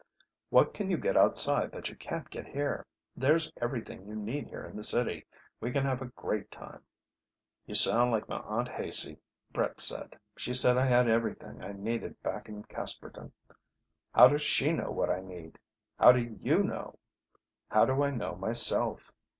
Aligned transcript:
"What 0.49 0.73
can 0.73 0.89
you 0.89 0.97
get 0.97 1.15
outside 1.15 1.71
that 1.73 1.89
you 1.89 1.95
can't 1.95 2.27
get 2.31 2.47
here? 2.47 2.87
There's 3.15 3.51
everything 3.61 4.07
you 4.07 4.15
need 4.15 4.47
here 4.47 4.65
in 4.65 4.75
the 4.75 4.81
city. 4.83 5.27
We 5.59 5.71
can 5.71 5.83
have 5.85 6.01
a 6.01 6.07
great 6.07 6.49
time." 6.49 6.81
"You 7.67 7.75
sound 7.75 8.09
like 8.09 8.27
my 8.27 8.39
Aunt 8.39 8.67
Haicey," 8.67 9.19
Brett 9.51 9.79
said. 9.79 10.15
"She 10.35 10.55
said 10.55 10.75
I 10.75 10.87
had 10.87 11.07
everything 11.07 11.61
I 11.63 11.73
needed 11.73 12.19
back 12.23 12.49
in 12.49 12.63
Casperton. 12.63 13.31
How 14.11 14.27
does 14.29 14.41
she 14.41 14.71
know 14.73 14.89
what 14.89 15.11
I 15.11 15.19
need? 15.21 15.59
How 15.99 16.13
do 16.13 16.19
you 16.19 16.63
know? 16.63 16.97
How 17.69 17.85
do 17.85 18.01
I 18.01 18.09
know 18.09 18.35
myself? 18.37 19.11